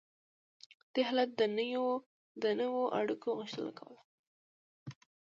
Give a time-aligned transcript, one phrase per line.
[0.93, 1.29] دې حالت
[2.43, 3.99] د نویو اړیکو غوښتنه کوله.